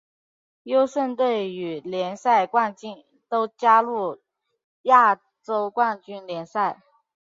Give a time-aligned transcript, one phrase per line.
[0.63, 4.17] 优胜队与联赛冠军都加入
[4.81, 6.81] 亚洲冠军联赛。